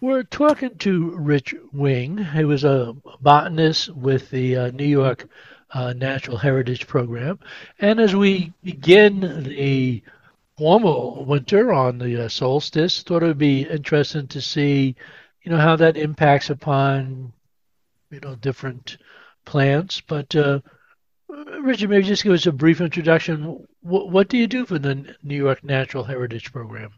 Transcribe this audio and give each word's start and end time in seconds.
We're 0.00 0.22
talking 0.22 0.76
to 0.78 1.10
Rich 1.10 1.56
Ring, 1.72 2.18
who 2.18 2.52
is 2.52 2.62
a 2.62 2.94
botanist 3.20 3.88
with 3.90 4.30
the 4.30 4.56
uh, 4.56 4.70
New 4.70 4.86
York 4.86 5.28
uh, 5.72 5.92
Natural 5.92 6.36
Heritage 6.36 6.86
Program. 6.86 7.40
And 7.80 7.98
as 7.98 8.14
we 8.14 8.52
begin 8.62 9.42
the 9.42 10.02
formal 10.56 11.24
winter 11.24 11.72
on 11.72 11.98
the 11.98 12.26
uh, 12.26 12.28
solstice, 12.28 13.02
thought 13.02 13.24
it 13.24 13.26
would 13.26 13.38
be 13.38 13.62
interesting 13.62 14.28
to 14.28 14.40
see, 14.40 14.94
you 15.42 15.50
know, 15.50 15.58
how 15.58 15.74
that 15.74 15.96
impacts 15.96 16.48
upon, 16.48 17.32
you 18.12 18.20
know, 18.20 18.36
different 18.36 18.98
plants. 19.44 20.00
But 20.00 20.32
uh, 20.36 20.60
Richard, 21.60 21.90
maybe 21.90 22.04
just 22.04 22.22
give 22.22 22.32
us 22.32 22.46
a 22.46 22.52
brief 22.52 22.80
introduction. 22.80 23.66
What, 23.80 24.10
what 24.10 24.28
do 24.28 24.38
you 24.38 24.46
do 24.46 24.64
for 24.64 24.78
the 24.78 25.16
New 25.24 25.36
York 25.36 25.64
Natural 25.64 26.04
Heritage 26.04 26.52
Program? 26.52 26.92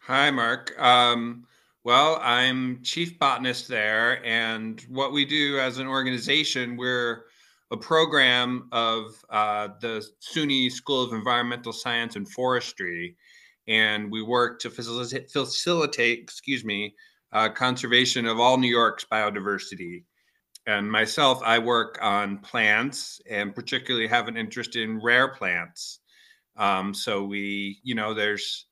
Hi, 0.00 0.30
Mark. 0.30 0.78
Um, 0.78 1.47
well, 1.88 2.18
I'm 2.20 2.82
chief 2.82 3.18
botanist 3.18 3.66
there, 3.66 4.22
and 4.22 4.78
what 4.90 5.10
we 5.10 5.24
do 5.24 5.58
as 5.58 5.78
an 5.78 5.86
organization, 5.86 6.76
we're 6.76 7.24
a 7.70 7.78
program 7.78 8.68
of 8.72 9.24
uh, 9.30 9.68
the 9.80 10.06
SUNY 10.20 10.70
School 10.70 11.02
of 11.02 11.14
Environmental 11.14 11.72
Science 11.72 12.14
and 12.14 12.30
Forestry, 12.30 13.16
and 13.68 14.12
we 14.12 14.20
work 14.20 14.60
to 14.60 14.68
facilitate, 14.68 15.30
facilitate 15.30 16.18
excuse 16.18 16.62
me, 16.62 16.94
uh, 17.32 17.48
conservation 17.48 18.26
of 18.26 18.38
all 18.38 18.58
New 18.58 18.68
York's 18.68 19.06
biodiversity. 19.10 20.04
And 20.66 20.92
myself, 20.92 21.40
I 21.42 21.58
work 21.58 21.98
on 22.02 22.36
plants, 22.40 23.18
and 23.30 23.54
particularly 23.54 24.08
have 24.08 24.28
an 24.28 24.36
interest 24.36 24.76
in 24.76 25.00
rare 25.00 25.28
plants. 25.28 26.00
Um, 26.54 26.92
so 26.92 27.24
we, 27.24 27.78
you 27.82 27.94
know, 27.94 28.12
there's, 28.12 28.66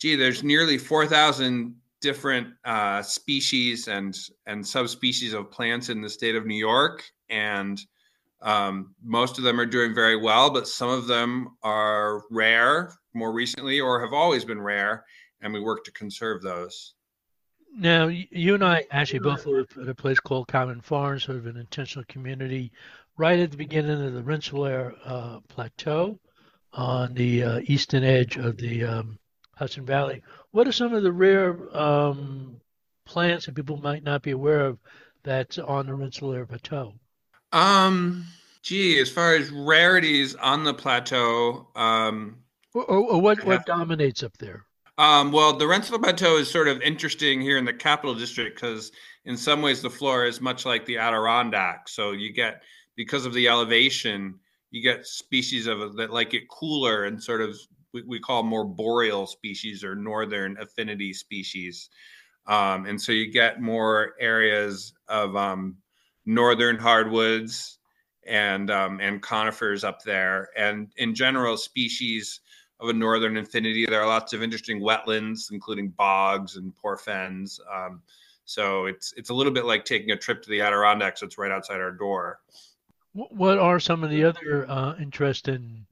gee, 0.00 0.16
there's 0.16 0.42
nearly 0.42 0.78
four 0.78 1.06
thousand 1.06 1.76
different 2.04 2.48
uh, 2.66 3.00
species 3.02 3.88
and 3.88 4.14
and 4.46 4.64
subspecies 4.64 5.32
of 5.32 5.50
plants 5.50 5.88
in 5.88 6.02
the 6.02 6.10
state 6.10 6.36
of 6.36 6.44
New 6.44 6.62
York, 6.70 7.02
and 7.30 7.80
um, 8.42 8.94
most 9.02 9.38
of 9.38 9.44
them 9.44 9.58
are 9.58 9.66
doing 9.66 9.94
very 9.94 10.16
well, 10.16 10.50
but 10.50 10.68
some 10.68 10.90
of 10.90 11.06
them 11.06 11.48
are 11.62 12.22
rare 12.30 12.92
more 13.14 13.32
recently 13.32 13.80
or 13.80 14.00
have 14.00 14.12
always 14.12 14.44
been 14.44 14.60
rare, 14.60 15.04
and 15.40 15.52
we 15.52 15.60
work 15.60 15.82
to 15.84 15.92
conserve 15.92 16.42
those. 16.42 16.94
Now, 17.76 18.08
you 18.08 18.54
and 18.54 18.62
I 18.62 18.84
actually 18.90 19.20
both 19.20 19.46
live 19.46 19.66
at 19.80 19.88
a 19.88 19.94
place 19.94 20.20
called 20.20 20.46
Common 20.46 20.82
Farms, 20.82 21.24
sort 21.24 21.38
of 21.38 21.46
an 21.46 21.56
intentional 21.56 22.04
community, 22.06 22.70
right 23.16 23.40
at 23.40 23.50
the 23.50 23.56
beginning 23.56 24.04
of 24.04 24.12
the 24.12 24.22
Rensselaer 24.22 24.94
uh, 25.04 25.40
Plateau 25.48 26.20
on 26.74 27.14
the 27.14 27.42
uh, 27.42 27.60
eastern 27.64 28.04
edge 28.04 28.36
of 28.36 28.58
the 28.58 28.84
um, 28.84 29.18
Hudson 29.56 29.84
Valley. 29.84 30.22
What 30.50 30.68
are 30.68 30.72
some 30.72 30.94
of 30.94 31.02
the 31.02 31.12
rare 31.12 31.56
um, 31.76 32.60
plants 33.04 33.46
that 33.46 33.54
people 33.54 33.76
might 33.76 34.02
not 34.02 34.22
be 34.22 34.32
aware 34.32 34.60
of 34.60 34.78
that's 35.22 35.58
on 35.58 35.86
the 35.86 35.94
Rensselaer 35.94 36.46
Plateau? 36.46 36.94
Um, 37.52 38.26
gee, 38.62 38.98
as 38.98 39.10
far 39.10 39.34
as 39.34 39.50
rarities 39.50 40.34
on 40.34 40.64
the 40.64 40.74
plateau, 40.74 41.68
um, 41.76 42.38
or, 42.74 42.84
or 42.84 43.20
what 43.20 43.44
what 43.44 43.64
dominates 43.64 44.22
up 44.22 44.36
there? 44.38 44.64
Um, 44.98 45.32
well, 45.32 45.52
the 45.56 45.66
Rensselaer 45.66 46.00
Plateau 46.00 46.36
is 46.36 46.50
sort 46.50 46.68
of 46.68 46.80
interesting 46.82 47.40
here 47.40 47.58
in 47.58 47.64
the 47.64 47.72
Capital 47.72 48.14
District 48.14 48.54
because, 48.54 48.92
in 49.24 49.36
some 49.36 49.62
ways, 49.62 49.82
the 49.82 49.90
flora 49.90 50.28
is 50.28 50.40
much 50.40 50.66
like 50.66 50.84
the 50.86 50.98
Adirondack. 50.98 51.88
So 51.88 52.12
you 52.12 52.32
get 52.32 52.62
because 52.96 53.26
of 53.26 53.34
the 53.34 53.48
elevation, 53.48 54.38
you 54.70 54.82
get 54.82 55.06
species 55.06 55.66
of 55.66 55.96
that 55.96 56.12
like 56.12 56.34
it 56.34 56.48
cooler 56.48 57.04
and 57.04 57.22
sort 57.22 57.40
of 57.40 57.56
we, 57.94 58.02
we 58.02 58.18
call 58.18 58.42
more 58.42 58.64
boreal 58.64 59.26
species 59.26 59.82
or 59.82 59.94
northern 59.94 60.58
affinity 60.58 61.14
species. 61.14 61.88
Um, 62.46 62.84
and 62.84 63.00
so 63.00 63.12
you 63.12 63.30
get 63.32 63.62
more 63.62 64.14
areas 64.20 64.92
of 65.08 65.34
um, 65.36 65.76
northern 66.26 66.76
hardwoods 66.76 67.78
and 68.26 68.70
um, 68.70 69.00
and 69.00 69.22
conifers 69.22 69.84
up 69.84 70.02
there, 70.02 70.48
and 70.56 70.88
in 70.96 71.14
general, 71.14 71.56
species 71.56 72.40
of 72.80 72.88
a 72.88 72.92
northern 72.92 73.36
affinity. 73.36 73.86
There 73.86 74.02
are 74.02 74.06
lots 74.06 74.32
of 74.32 74.42
interesting 74.42 74.80
wetlands, 74.80 75.52
including 75.52 75.90
bogs 75.90 76.56
and 76.56 76.74
poor 76.74 76.96
fens. 76.96 77.60
Um, 77.72 78.02
so 78.44 78.86
it's 78.86 79.14
it's 79.16 79.30
a 79.30 79.34
little 79.34 79.52
bit 79.52 79.64
like 79.64 79.84
taking 79.84 80.10
a 80.10 80.16
trip 80.16 80.42
to 80.42 80.50
the 80.50 80.60
Adirondacks. 80.60 81.22
It's 81.22 81.38
right 81.38 81.52
outside 81.52 81.80
our 81.80 81.92
door. 81.92 82.40
What 83.12 83.58
are 83.58 83.78
some 83.78 84.02
of 84.02 84.10
the 84.10 84.24
other 84.24 84.68
uh, 84.68 84.96
interesting 84.98 85.86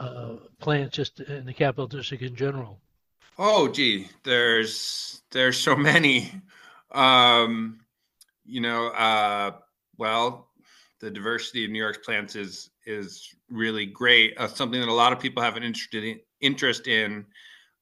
uh, 0.00 0.36
plants 0.58 0.96
just 0.96 1.20
in 1.20 1.44
the 1.44 1.52
capital 1.52 1.86
district 1.86 2.22
in 2.22 2.34
general? 2.34 2.80
Oh, 3.38 3.68
gee, 3.68 4.08
there's 4.24 5.22
there's 5.30 5.58
so 5.58 5.76
many. 5.76 6.32
Um, 6.90 7.80
you 8.44 8.60
know, 8.60 8.88
uh, 8.88 9.52
well, 9.98 10.48
the 11.00 11.10
diversity 11.10 11.64
of 11.64 11.70
New 11.70 11.78
York's 11.78 12.04
plants 12.04 12.34
is 12.34 12.70
is 12.86 13.34
really 13.50 13.86
great. 13.86 14.36
Uh, 14.36 14.48
something 14.48 14.80
that 14.80 14.88
a 14.88 14.92
lot 14.92 15.12
of 15.12 15.20
people 15.20 15.42
have 15.42 15.56
an 15.56 15.62
interest 15.62 15.94
in, 15.94 16.18
interest 16.40 16.88
in 16.88 17.26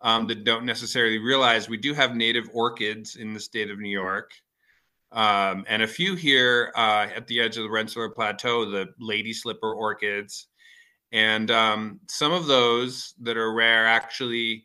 um, 0.01 0.27
that 0.27 0.45
don't 0.45 0.65
necessarily 0.65 1.19
realize. 1.19 1.69
We 1.69 1.77
do 1.77 1.95
have 1.95 2.15
native 2.15 2.49
orchids 2.53 3.17
in 3.17 3.33
the 3.33 3.41
state 3.41 3.71
of 3.71 3.79
New 3.79 3.91
York, 3.91 4.33
um, 5.13 5.65
and 5.69 5.83
a 5.83 5.87
few 5.87 6.17
here 6.17 6.73
uh, 6.77 7.07
at 7.15 7.27
the 7.29 7.41
edge 7.41 7.57
of 7.57 7.63
the 7.63 7.71
Rensselaer 7.71 8.11
Plateau, 8.11 8.69
the 8.69 8.89
lady 8.99 9.33
slipper 9.33 9.73
orchids, 9.73 10.49
and 11.13 11.51
um, 11.51 12.01
some 12.09 12.33
of 12.33 12.47
those 12.47 13.15
that 13.21 13.37
are 13.37 13.53
rare 13.53 13.87
actually 13.87 14.65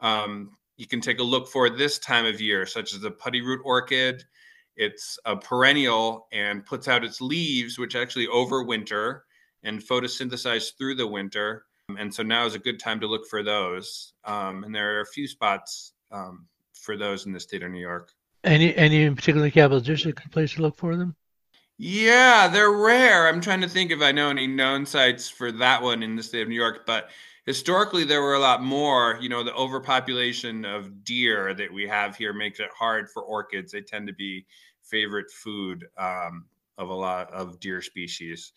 um, 0.00 0.50
you 0.76 0.86
can 0.86 1.00
take 1.00 1.20
a 1.20 1.22
look 1.22 1.48
for 1.48 1.70
this 1.70 1.98
time 1.98 2.26
of 2.26 2.40
year, 2.40 2.66
such 2.66 2.94
as 2.94 3.00
the 3.00 3.10
putty 3.10 3.40
root 3.40 3.60
orchid 3.64 4.24
it's 4.76 5.18
a 5.24 5.36
perennial 5.36 6.26
and 6.32 6.64
puts 6.66 6.88
out 6.88 7.04
its 7.04 7.20
leaves, 7.20 7.78
which 7.78 7.94
actually 7.94 8.26
overwinter 8.26 9.20
and 9.62 9.80
photosynthesize 9.80 10.76
through 10.76 10.96
the 10.96 11.06
winter. 11.06 11.64
And 11.98 12.12
so 12.12 12.22
now 12.22 12.46
is 12.46 12.54
a 12.54 12.58
good 12.58 12.80
time 12.80 13.00
to 13.00 13.06
look 13.06 13.26
for 13.26 13.42
those. 13.42 14.14
Um, 14.24 14.64
and 14.64 14.74
there 14.74 14.96
are 14.96 15.02
a 15.02 15.06
few 15.06 15.28
spots 15.28 15.92
um, 16.10 16.46
for 16.72 16.96
those 16.96 17.26
in 17.26 17.32
the 17.32 17.40
state 17.40 17.62
of 17.62 17.70
New 17.70 17.80
York. 17.80 18.10
Any 18.42 18.76
any 18.76 19.04
in 19.04 19.16
particular 19.16 19.50
capital 19.50 19.80
district 19.80 20.30
place 20.30 20.52
to 20.54 20.62
look 20.62 20.76
for 20.76 20.96
them? 20.96 21.16
Yeah, 21.78 22.48
they're 22.48 22.70
rare. 22.72 23.26
I'm 23.28 23.40
trying 23.40 23.60
to 23.62 23.68
think 23.68 23.90
if 23.90 24.00
I 24.00 24.12
know 24.12 24.30
any 24.30 24.46
known 24.46 24.86
sites 24.86 25.28
for 25.28 25.50
that 25.52 25.82
one 25.82 26.02
in 26.02 26.14
the 26.14 26.22
state 26.22 26.42
of 26.42 26.48
New 26.48 26.54
York, 26.54 26.86
but 26.86 27.10
historically 27.46 28.04
there 28.04 28.22
were 28.22 28.34
a 28.34 28.38
lot 28.38 28.62
more. 28.62 29.18
You 29.20 29.28
know, 29.28 29.42
the 29.42 29.54
overpopulation 29.54 30.64
of 30.64 31.04
deer 31.04 31.52
that 31.54 31.72
we 31.72 31.86
have 31.88 32.16
here 32.16 32.32
makes 32.32 32.60
it 32.60 32.70
hard 32.76 33.10
for 33.10 33.22
orchids. 33.22 33.72
They 33.72 33.80
tend 33.80 34.06
to 34.06 34.12
be 34.14 34.46
favorite 34.82 35.30
food 35.30 35.86
um, 35.98 36.44
of 36.78 36.90
a 36.90 36.94
lot 36.94 37.32
of 37.32 37.58
deer 37.58 37.82
species. 37.82 38.52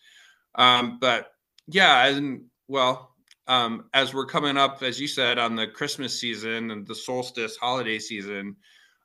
Um, 0.56 1.00
but 1.00 1.34
yeah, 1.68 2.06
and 2.08 2.44
well, 2.68 3.16
um, 3.48 3.86
as 3.94 4.14
we're 4.14 4.26
coming 4.26 4.58
up, 4.58 4.84
as 4.84 5.00
you 5.02 5.08
said, 5.08 5.40
on 5.40 5.56
the 5.56 5.66
Christmas 5.68 6.20
season 6.20 6.70
and 6.70 6.86
the 6.86 6.96
solstice 6.96 7.58
holiday 7.58 7.98
season, 7.98 8.58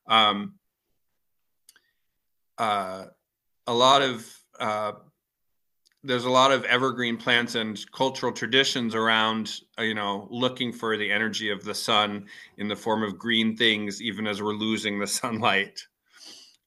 um, 0.07 0.55
uh, 2.59 3.05
a 3.67 3.75
lot 3.75 4.03
of 4.03 4.27
uh, 4.59 4.93
there's 6.05 6.25
a 6.25 6.31
lot 6.31 6.51
of 6.51 6.65
evergreen 6.65 7.17
plants 7.17 7.55
and 7.55 7.79
cultural 7.93 8.33
traditions 8.33 8.95
around 8.95 9.61
uh, 9.79 9.83
you 9.83 9.95
know 9.95 10.27
looking 10.31 10.73
for 10.73 10.97
the 10.97 11.11
energy 11.11 11.51
of 11.51 11.65
the 11.65 11.75
sun 11.75 12.27
in 12.57 12.69
the 12.69 12.77
form 12.77 13.03
of 13.03 13.19
green 13.19 13.57
things 13.57 14.03
even 14.03 14.27
as 14.27 14.43
we're 14.43 14.53
losing 14.53 14.99
the 14.99 15.07
sunlight. 15.21 15.87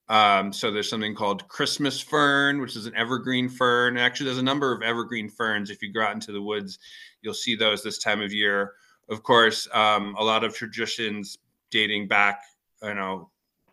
Um, 0.07 0.53
so 0.53 0.69
there's 0.69 0.89
something 0.89 1.15
called 1.15 1.47
christmas 1.47 1.99
fern 1.99 2.61
which 2.61 2.75
is 2.75 2.85
an 2.85 2.95
evergreen 2.95 3.49
fern. 3.49 3.97
Actually 3.97 4.27
there's 4.27 4.37
a 4.37 4.43
number 4.43 4.71
of 4.71 4.81
evergreen 4.81 5.29
ferns. 5.29 5.69
If 5.69 5.81
you 5.81 5.91
go 5.91 6.01
out 6.01 6.13
into 6.13 6.31
the 6.31 6.41
woods 6.41 6.79
you'll 7.21 7.33
see 7.33 7.55
those 7.55 7.83
this 7.83 7.97
time 7.97 8.21
of 8.21 8.31
year. 8.31 8.73
Of 9.09 9.23
course 9.23 9.67
um, 9.73 10.15
a 10.17 10.23
lot 10.23 10.43
of 10.43 10.55
traditions 10.55 11.37
dating 11.71 12.07
back 12.07 12.41
you 12.83 12.93
know 12.93 13.29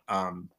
um, 0.09 0.49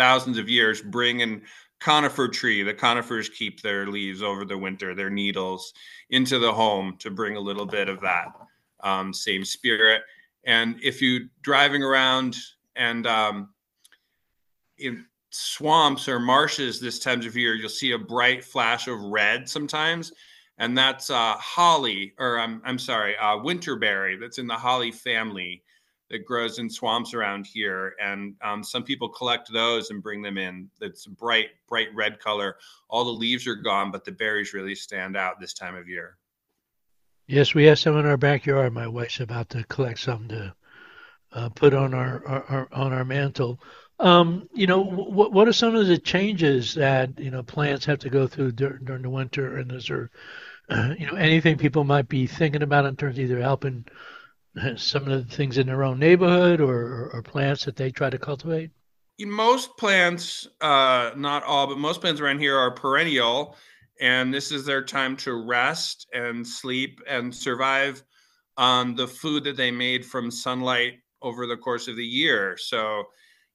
thousands 0.00 0.38
of 0.38 0.48
years 0.48 0.80
bring 0.80 1.20
in 1.20 1.42
conifer 1.78 2.26
tree. 2.26 2.62
The 2.62 2.72
conifers 2.72 3.28
keep 3.28 3.60
their 3.60 3.86
leaves 3.86 4.22
over 4.22 4.46
the 4.46 4.56
winter, 4.56 4.94
their 4.94 5.10
needles 5.10 5.74
into 6.08 6.38
the 6.38 6.50
home 6.50 6.96
to 7.00 7.10
bring 7.10 7.36
a 7.36 7.40
little 7.40 7.66
bit 7.66 7.90
of 7.90 8.00
that 8.00 8.28
um, 8.82 9.12
same 9.12 9.44
spirit. 9.44 10.00
And 10.44 10.76
if 10.82 11.02
you 11.02 11.28
driving 11.42 11.82
around 11.82 12.34
and 12.76 13.06
um, 13.06 13.50
in 14.78 15.04
swamps 15.28 16.08
or 16.08 16.18
marshes 16.18 16.80
this 16.80 16.98
time 16.98 17.20
of 17.20 17.36
year, 17.36 17.54
you'll 17.54 17.68
see 17.68 17.92
a 17.92 17.98
bright 17.98 18.42
flash 18.42 18.88
of 18.88 18.98
red 19.02 19.46
sometimes. 19.46 20.12
And 20.56 20.76
that's 20.76 21.10
uh, 21.10 21.34
holly, 21.34 22.14
or 22.18 22.38
I'm, 22.38 22.62
I'm 22.64 22.78
sorry, 22.78 23.18
uh, 23.18 23.36
winterberry 23.36 24.18
that's 24.18 24.38
in 24.38 24.46
the 24.46 24.54
holly 24.54 24.92
family 24.92 25.62
that 26.10 26.24
grows 26.24 26.58
in 26.58 26.68
swamps 26.68 27.14
around 27.14 27.46
here, 27.46 27.94
and 28.02 28.34
um, 28.42 28.64
some 28.64 28.82
people 28.82 29.08
collect 29.08 29.52
those 29.52 29.90
and 29.90 30.02
bring 30.02 30.22
them 30.22 30.38
in. 30.38 30.68
It's 30.80 31.06
bright, 31.06 31.50
bright 31.68 31.88
red 31.94 32.18
color. 32.18 32.56
All 32.88 33.04
the 33.04 33.10
leaves 33.10 33.46
are 33.46 33.54
gone, 33.54 33.90
but 33.92 34.04
the 34.04 34.12
berries 34.12 34.52
really 34.52 34.74
stand 34.74 35.16
out 35.16 35.40
this 35.40 35.54
time 35.54 35.76
of 35.76 35.88
year. 35.88 36.16
Yes, 37.28 37.54
we 37.54 37.64
have 37.66 37.78
some 37.78 37.96
in 37.96 38.06
our 38.06 38.16
backyard. 38.16 38.72
My 38.72 38.88
wife's 38.88 39.20
about 39.20 39.50
to 39.50 39.62
collect 39.64 40.00
some 40.00 40.26
to 40.28 40.54
uh, 41.32 41.48
put 41.50 41.74
on 41.74 41.94
our, 41.94 42.26
our, 42.26 42.44
our, 42.44 42.68
on 42.72 42.92
our 42.92 43.04
mantle. 43.04 43.60
Um, 44.00 44.48
you 44.52 44.66
know, 44.66 44.82
what 44.82 45.32
what 45.32 45.46
are 45.46 45.52
some 45.52 45.76
of 45.76 45.86
the 45.86 45.98
changes 45.98 46.74
that 46.74 47.20
you 47.20 47.30
know 47.30 47.42
plants 47.42 47.84
have 47.84 48.00
to 48.00 48.10
go 48.10 48.26
through 48.26 48.52
during, 48.52 48.84
during 48.84 49.02
the 49.02 49.10
winter, 49.10 49.58
and 49.58 49.70
is 49.70 49.86
there, 49.86 50.10
you 50.98 51.06
know, 51.06 51.14
anything 51.14 51.56
people 51.56 51.84
might 51.84 52.08
be 52.08 52.26
thinking 52.26 52.62
about 52.62 52.86
in 52.86 52.96
terms 52.96 53.16
of 53.16 53.24
either 53.24 53.40
helping 53.40 53.84
some 54.76 55.08
of 55.08 55.26
the 55.26 55.34
things 55.36 55.58
in 55.58 55.66
their 55.66 55.84
own 55.84 55.98
neighborhood 55.98 56.60
or, 56.60 57.10
or 57.12 57.22
plants 57.22 57.64
that 57.64 57.76
they 57.76 57.90
try 57.90 58.10
to 58.10 58.18
cultivate? 58.18 58.70
Most 59.20 59.76
plants, 59.76 60.48
uh, 60.60 61.10
not 61.16 61.44
all, 61.44 61.66
but 61.66 61.78
most 61.78 62.00
plants 62.00 62.20
around 62.20 62.38
here 62.38 62.56
are 62.56 62.70
perennial, 62.70 63.56
and 64.00 64.32
this 64.32 64.50
is 64.50 64.64
their 64.64 64.82
time 64.82 65.16
to 65.18 65.34
rest 65.34 66.06
and 66.14 66.46
sleep 66.46 67.00
and 67.06 67.34
survive 67.34 68.02
on 68.56 68.94
the 68.94 69.06
food 69.06 69.44
that 69.44 69.56
they 69.56 69.70
made 69.70 70.04
from 70.04 70.30
sunlight 70.30 70.94
over 71.22 71.46
the 71.46 71.56
course 71.56 71.86
of 71.86 71.96
the 71.96 72.04
year. 72.04 72.56
So, 72.56 73.04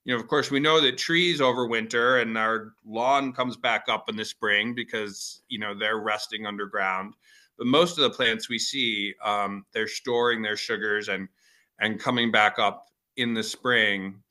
you 0.04 0.14
know, 0.14 0.22
of 0.22 0.28
course, 0.28 0.52
we 0.52 0.60
know 0.60 0.80
that 0.82 1.00
trees 1.00 1.42
overwinter 1.42 2.22
and 2.22 2.38
our 2.38 2.74
lawn 2.86 3.34
comes 3.34 3.58
back 3.58 3.86
up 3.90 4.08
in 4.08 4.16
the 4.16 4.26
spring 4.26 4.76
because, 4.76 5.42
you 5.50 5.58
know, 5.58 5.78
they're 5.78 6.00
resting 6.00 6.46
underground. 6.46 7.16
But 7.57 7.68
most 7.68 7.98
of 7.98 8.04
the 8.04 8.10
plants 8.10 8.50
we 8.50 8.60
see, 8.60 9.13
um, 9.24 9.66
they're 9.74 9.88
storing 9.88 10.42
their 10.42 10.57
sugars 10.57 11.10
and 11.10 11.28
and 11.80 12.00
coming 12.00 12.31
back 12.31 12.57
up 12.60 12.88
in 13.18 13.34
the 13.34 13.44
spring. 13.44 14.22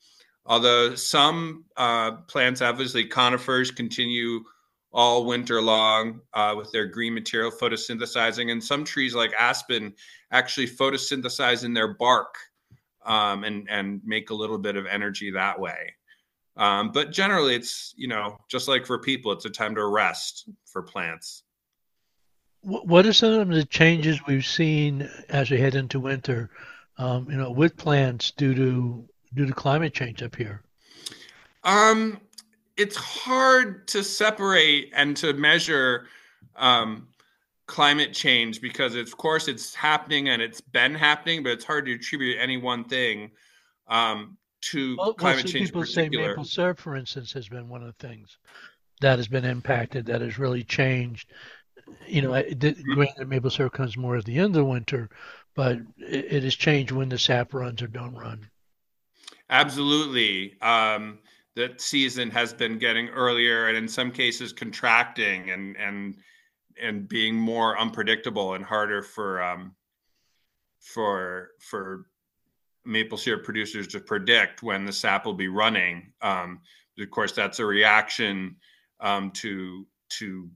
Although 0.46 0.94
some 0.94 1.64
uh, 1.76 2.12
plants, 2.28 2.60
obviously 2.60 3.04
conifers, 3.04 3.70
continue 3.70 4.40
all 4.92 5.24
winter 5.24 5.60
long 5.60 6.20
uh, 6.34 6.54
with 6.56 6.70
their 6.70 6.86
green 6.86 7.14
material 7.14 7.50
photosynthesizing, 7.50 8.52
and 8.52 8.62
some 8.62 8.84
trees 8.84 9.14
like 9.14 9.32
aspen 9.38 9.94
actually 10.30 10.68
photosynthesize 10.68 11.64
in 11.64 11.74
their 11.74 11.94
bark 11.94 12.34
um, 13.04 13.44
and 13.44 13.68
and 13.70 14.00
make 14.04 14.30
a 14.30 14.34
little 14.34 14.58
bit 14.58 14.76
of 14.76 14.86
energy 14.86 15.30
that 15.30 15.58
way. 15.58 15.94
Um, 16.56 16.92
but 16.92 17.10
generally, 17.10 17.54
it's 17.54 17.94
you 17.96 18.08
know 18.08 18.38
just 18.48 18.68
like 18.68 18.86
for 18.86 18.98
people, 18.98 19.32
it's 19.32 19.44
a 19.44 19.50
time 19.50 19.74
to 19.74 19.86
rest 19.86 20.48
for 20.66 20.82
plants. 20.82 21.42
What 22.64 23.04
are 23.04 23.12
some 23.12 23.34
of 23.34 23.48
the 23.48 23.64
changes 23.64 24.26
we've 24.26 24.46
seen 24.46 25.08
as 25.28 25.50
we 25.50 25.58
head 25.58 25.74
into 25.74 26.00
winter? 26.00 26.50
Um, 26.96 27.26
you 27.30 27.36
know, 27.36 27.50
with 27.50 27.76
plants 27.76 28.30
due 28.30 28.54
to 28.54 29.04
due 29.34 29.46
to 29.46 29.52
climate 29.52 29.92
change 29.92 30.22
up 30.22 30.36
here. 30.36 30.62
Um, 31.64 32.20
it's 32.76 32.96
hard 32.96 33.86
to 33.88 34.02
separate 34.02 34.92
and 34.94 35.16
to 35.18 35.32
measure 35.32 36.06
um, 36.56 37.08
climate 37.66 38.12
change 38.12 38.60
because 38.60 38.94
of 38.94 39.16
course 39.16 39.48
it's 39.48 39.74
happening 39.74 40.28
and 40.28 40.40
it's 40.40 40.60
been 40.60 40.94
happening, 40.94 41.42
but 41.42 41.52
it's 41.52 41.64
hard 41.64 41.86
to 41.86 41.94
attribute 41.94 42.36
any 42.40 42.56
one 42.56 42.84
thing 42.84 43.30
um, 43.88 44.36
to 44.60 44.96
well, 44.96 45.14
climate 45.14 45.44
well, 45.44 45.52
change. 45.52 45.68
People 45.68 45.84
say 45.84 46.08
maple 46.08 46.44
syrup, 46.44 46.78
for 46.78 46.96
instance, 46.96 47.32
has 47.32 47.48
been 47.48 47.68
one 47.68 47.82
of 47.82 47.88
the 47.88 48.06
things 48.06 48.38
that 49.00 49.18
has 49.18 49.28
been 49.28 49.44
impacted 49.44 50.06
that 50.06 50.20
has 50.20 50.38
really 50.38 50.62
changed. 50.62 51.30
You 52.06 52.22
know, 52.22 52.34
it, 52.34 52.58
mm-hmm. 52.58 52.94
granted, 52.94 53.28
maple 53.28 53.50
syrup 53.50 53.72
comes 53.72 53.96
more 53.96 54.16
at 54.16 54.24
the 54.24 54.38
end 54.38 54.46
of 54.46 54.54
the 54.54 54.64
winter, 54.64 55.10
but 55.54 55.78
it, 55.98 56.32
it 56.32 56.42
has 56.42 56.54
changed 56.54 56.92
when 56.92 57.08
the 57.08 57.18
sap 57.18 57.54
runs 57.54 57.82
or 57.82 57.86
don't 57.86 58.14
run. 58.14 58.48
Absolutely. 59.50 60.60
Um, 60.62 61.18
the 61.54 61.74
season 61.76 62.30
has 62.30 62.52
been 62.52 62.78
getting 62.78 63.08
earlier 63.10 63.68
and 63.68 63.76
in 63.76 63.88
some 63.88 64.10
cases 64.10 64.52
contracting 64.52 65.50
and 65.50 65.76
and 65.76 66.16
and 66.82 67.08
being 67.08 67.36
more 67.36 67.78
unpredictable 67.78 68.54
and 68.54 68.64
harder 68.64 69.02
for 69.02 69.42
um, 69.42 69.74
for 70.80 71.50
for 71.60 72.06
maple 72.84 73.16
syrup 73.16 73.44
producers 73.44 73.86
to 73.88 74.00
predict 74.00 74.62
when 74.62 74.84
the 74.84 74.92
sap 74.92 75.24
will 75.24 75.34
be 75.34 75.48
running. 75.48 76.12
Um, 76.20 76.60
of 76.98 77.10
course, 77.10 77.32
that's 77.32 77.60
a 77.60 77.64
reaction 77.64 78.56
um, 79.00 79.30
to 79.32 79.86
to 80.10 80.50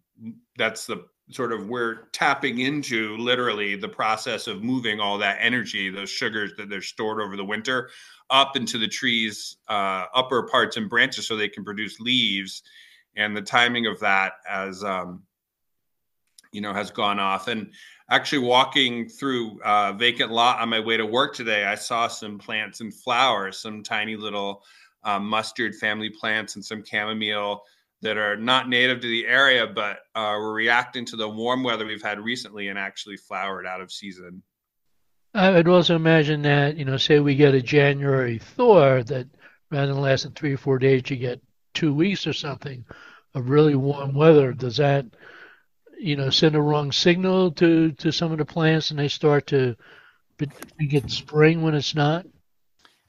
that's 0.57 0.87
the 0.87 1.07
sort 1.31 1.53
of 1.53 1.69
we're 1.69 2.07
tapping 2.13 2.61
into 2.61 3.17
literally 3.19 3.77
the 3.77 3.89
process 3.89 4.47
of 4.47 4.63
moving 4.63 5.01
all 5.01 5.19
that 5.19 5.39
energy, 5.41 5.91
those 5.91 6.11
sugars 6.11 6.53
that 6.57 6.71
they're 6.71 6.81
stored 6.83 7.21
over 7.21 7.37
the 7.37 7.45
winter, 7.45 7.91
up 8.31 8.57
into 8.57 8.79
the 8.79 8.89
trees' 8.89 9.57
uh, 9.69 10.05
upper 10.15 10.45
parts 10.45 10.77
and 10.77 10.89
branches 10.89 11.27
so 11.27 11.37
they 11.37 11.49
can 11.49 11.65
produce 11.65 12.01
leaves. 12.01 12.63
And 13.17 13.37
the 13.37 13.43
timing 13.43 13.87
of 13.87 14.01
that 14.01 14.35
as 14.49 14.83
um, 14.85 15.23
you 16.53 16.61
know 16.61 16.73
has 16.73 16.91
gone 16.91 17.19
off. 17.19 17.49
And 17.49 17.73
actually, 18.11 18.47
walking 18.47 19.09
through 19.09 19.61
a 19.65 19.93
vacant 19.93 20.31
lot 20.31 20.61
on 20.61 20.69
my 20.69 20.81
way 20.81 20.97
to 20.97 21.07
work 21.07 21.35
today, 21.35 21.65
I 21.65 21.75
saw 21.75 22.09
some 22.09 22.39
plants 22.39 22.81
and 22.81 22.95
flowers, 22.95 23.59
some 23.59 23.83
tiny 23.83 24.17
little 24.17 24.63
um, 25.05 25.27
mustard 25.27 25.75
family 25.75 26.11
plants 26.11 26.57
and 26.57 26.65
some 26.65 26.83
chamomile 26.85 27.63
that 28.03 28.17
are 28.17 28.37
not 28.37 28.69
native 28.69 29.01
to 29.01 29.09
the 29.09 29.27
area, 29.27 29.67
but 29.67 29.99
uh, 30.15 30.37
were 30.39 30.53
reacting 30.53 31.05
to 31.07 31.17
the 31.17 31.29
warm 31.29 31.63
weather 31.63 31.85
we've 31.85 32.03
had 32.03 32.21
recently 32.21 32.69
and 32.69 32.79
actually 32.79 33.17
flowered 33.17 33.67
out 33.67 33.81
of 33.81 33.91
season. 33.91 34.43
I 35.35 35.51
would 35.51 35.69
also 35.69 35.97
imagine 35.97 36.43
that, 36.43 36.77
you 36.77 36.85
know, 36.85 36.97
say 36.97 37.21
we 37.21 37.35
get 37.35 37.55
a 37.55 37.63
January 37.63 38.39
thaw 38.39 39.03
that 39.03 39.29
rather 39.71 39.89
than 39.89 40.01
lasting 40.01 40.33
three 40.33 40.55
or 40.55 40.59
four 40.59 40.79
days, 40.79 41.03
you 41.11 41.17
get 41.17 41.43
two 41.75 41.93
weeks 41.93 42.27
or 42.27 42.33
something 42.33 42.85
of 43.35 43.51
really 43.51 43.75
warm 43.75 44.15
weather. 44.15 44.53
Does 44.53 44.79
that, 44.79 45.05
you 45.99 46.17
know, 46.17 46.31
send 46.31 46.57
a 46.57 46.61
wrong 46.61 46.93
signal 46.93 47.53
to, 47.53 47.93
to 47.93 48.13
some 48.13 48.33
of 48.33 48.39
the 48.39 48.45
plants 48.45 48.91
and 48.91 48.99
they 48.99 49.09
start 49.09 49.49
to 49.49 49.77
get 50.79 51.11
spring 51.11 51.63
when 51.63 51.75
it's 51.75 51.95
not? 51.95 52.27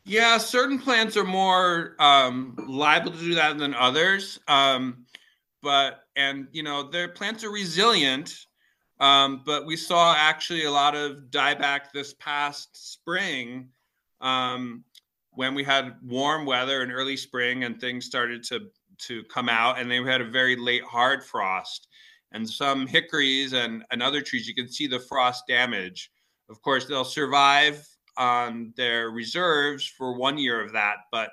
Yeah, 0.10 0.40
certain 0.40 0.80
plants 0.80 1.16
are 1.18 1.24
more 1.24 1.96
um, 2.00 2.56
liable 2.68 3.12
to 3.12 3.18
do 3.20 3.36
that 3.36 3.60
than 3.60 3.76
others. 3.76 4.40
Um, 4.48 5.06
but 5.62 6.06
and 6.16 6.48
you 6.52 6.64
know, 6.64 6.90
their 6.90 7.10
plants 7.10 7.44
are 7.44 7.52
resilient. 7.52 8.34
Um, 9.00 9.44
but 9.46 9.68
we 9.68 9.78
saw 9.78 10.16
actually 10.18 10.64
a 10.64 10.72
lot 10.72 10.96
of 10.96 11.26
dieback 11.30 11.92
this 11.94 12.16
past 12.16 12.92
spring 12.92 13.70
um, 14.20 14.84
when 15.30 15.54
we 15.54 15.64
had 15.64 15.98
warm 16.04 16.44
weather 16.44 16.82
in 16.82 16.90
early 16.90 17.16
spring 17.16 17.64
and 17.64 17.80
things 17.80 18.08
started 18.08 18.44
to 18.46 18.62
to 19.06 19.24
come 19.26 19.48
out, 19.48 19.78
and 19.78 19.92
they 19.92 20.02
had 20.02 20.22
a 20.22 20.30
very 20.32 20.56
late 20.56 20.84
hard 20.84 21.24
frost. 21.24 21.88
And 22.32 22.50
some 22.50 22.88
hickories 22.88 23.54
and, 23.54 23.84
and 23.92 24.02
other 24.02 24.22
trees, 24.22 24.48
you 24.48 24.56
can 24.56 24.72
see 24.72 24.88
the 24.88 25.00
frost 25.00 25.44
damage. 25.48 26.12
Of 26.50 26.64
course, 26.64 26.86
they'll 26.86 27.06
survive 27.06 27.88
on 28.20 28.74
their 28.76 29.10
reserves 29.10 29.86
for 29.86 30.16
one 30.16 30.38
year 30.38 30.62
of 30.62 30.74
that. 30.74 30.98
But 31.12 31.32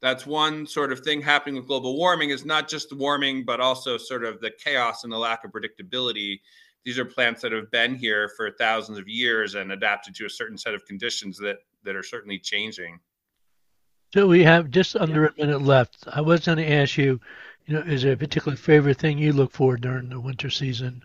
that's 0.00 0.26
one 0.26 0.66
sort 0.66 0.92
of 0.92 1.00
thing 1.00 1.20
happening 1.20 1.56
with 1.56 1.66
global 1.66 1.96
warming 1.96 2.30
is 2.30 2.44
not 2.44 2.68
just 2.68 2.90
the 2.90 2.96
warming, 2.96 3.44
but 3.44 3.60
also 3.60 3.98
sort 3.98 4.24
of 4.24 4.40
the 4.40 4.50
chaos 4.50 5.02
and 5.02 5.12
the 5.12 5.18
lack 5.18 5.44
of 5.44 5.50
predictability. 5.50 6.40
These 6.84 6.98
are 6.98 7.04
plants 7.04 7.42
that 7.42 7.52
have 7.52 7.70
been 7.70 7.94
here 7.94 8.30
for 8.36 8.50
thousands 8.52 8.98
of 8.98 9.08
years 9.08 9.54
and 9.54 9.72
adapted 9.72 10.14
to 10.14 10.26
a 10.26 10.30
certain 10.30 10.56
set 10.56 10.74
of 10.74 10.86
conditions 10.86 11.36
that 11.38 11.56
that 11.82 11.96
are 11.96 12.02
certainly 12.02 12.38
changing. 12.38 13.00
So 14.12 14.26
we 14.26 14.42
have 14.44 14.70
just 14.70 14.96
under 14.96 15.26
a 15.26 15.32
minute 15.36 15.62
left. 15.62 16.04
I 16.10 16.20
was 16.20 16.44
going 16.44 16.58
to 16.58 16.70
ask 16.70 16.98
you, 16.98 17.20
you 17.66 17.74
know, 17.74 17.80
is 17.80 18.02
there 18.02 18.12
a 18.12 18.16
particular 18.16 18.56
favorite 18.56 18.98
thing 18.98 19.18
you 19.18 19.32
look 19.32 19.52
for 19.52 19.76
during 19.76 20.08
the 20.08 20.20
winter 20.20 20.50
season? 20.50 21.02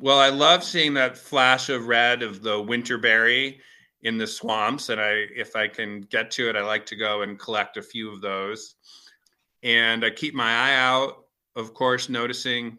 Well, 0.00 0.18
I 0.18 0.28
love 0.28 0.64
seeing 0.64 0.94
that 0.94 1.16
flash 1.16 1.68
of 1.68 1.86
red 1.86 2.22
of 2.22 2.42
the 2.42 2.56
winterberry 2.56 3.58
in 4.02 4.18
the 4.18 4.26
swamps 4.26 4.88
and 4.88 5.00
i 5.00 5.24
if 5.34 5.54
i 5.56 5.68
can 5.68 6.00
get 6.02 6.30
to 6.30 6.48
it 6.48 6.56
i 6.56 6.62
like 6.62 6.86
to 6.86 6.96
go 6.96 7.22
and 7.22 7.38
collect 7.38 7.76
a 7.76 7.82
few 7.82 8.12
of 8.12 8.20
those. 8.20 8.74
And 9.62 10.04
i 10.04 10.10
keep 10.10 10.34
my 10.34 10.50
eye 10.50 10.74
out 10.74 11.24
of 11.54 11.74
course 11.74 12.08
noticing 12.08 12.78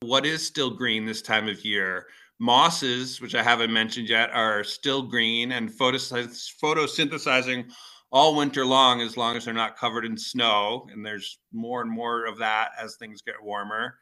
what 0.00 0.26
is 0.26 0.46
still 0.46 0.70
green 0.70 1.06
this 1.06 1.22
time 1.22 1.48
of 1.48 1.64
year. 1.64 2.06
Mosses 2.38 3.20
which 3.20 3.34
i 3.34 3.42
haven't 3.42 3.72
mentioned 3.72 4.08
yet 4.08 4.30
are 4.32 4.64
still 4.64 5.02
green 5.02 5.52
and 5.52 5.70
photosynthesizing 5.70 7.70
all 8.12 8.34
winter 8.34 8.66
long 8.66 9.00
as 9.00 9.16
long 9.16 9.36
as 9.36 9.44
they're 9.44 9.54
not 9.54 9.78
covered 9.78 10.04
in 10.04 10.16
snow 10.16 10.86
and 10.92 11.06
there's 11.06 11.38
more 11.52 11.80
and 11.80 11.90
more 11.90 12.26
of 12.26 12.38
that 12.38 12.70
as 12.78 12.96
things 12.96 13.22
get 13.22 13.42
warmer. 13.42 13.94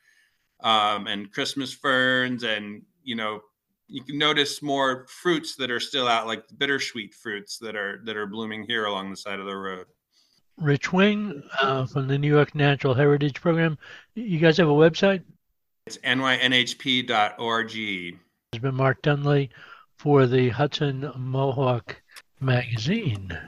Um, 0.61 1.07
and 1.07 1.31
christmas 1.31 1.73
ferns 1.73 2.43
and 2.43 2.83
you 3.05 3.15
know 3.15 3.43
you 3.89 4.03
can 4.05 4.19
notice 4.19 4.63
more 4.63 5.07
fruits 5.09 5.57
that 5.57 5.71
are 5.71 5.81
still 5.81 6.07
out, 6.07 6.27
like 6.27 6.45
bittersweet 6.59 7.15
fruits 7.15 7.59
that 7.59 7.75
are 7.75 8.01
that 8.05 8.17
are 8.17 8.27
blooming 8.27 8.65
here 8.65 8.85
along 8.85 9.11
the 9.11 9.17
side 9.17 9.41
of 9.41 9.47
the 9.47 9.57
road. 9.57 9.87
Rich 10.59 10.93
Ring 10.93 11.43
uh, 11.63 11.87
from 11.87 12.09
the 12.09 12.19
New 12.19 12.29
York 12.29 12.55
Natural 12.55 12.95
Heritage 12.95 13.41
Program. 13.41 13.79
You 14.15 14.39
guys 14.39 14.57
have 14.59 14.69
a 14.69 14.73
website? 14.73 15.23
It's 15.87 15.99
nynhp.org. 15.99 17.71
Has 18.53 18.61
been 18.61 18.75
Mark 18.75 19.01
Dunlea 19.03 19.49
for 19.97 20.27
the 20.27 20.49
Hudson 20.49 21.11
Mohawk 21.17 22.03
magazine. 22.41 23.39